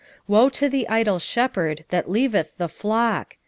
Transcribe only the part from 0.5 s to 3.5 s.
the idol shepherd that leaveth the flock!